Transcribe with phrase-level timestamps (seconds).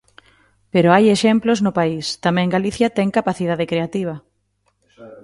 [0.73, 4.15] Pero hai exemplos no país, tamén Galicia ten capacidade creativa.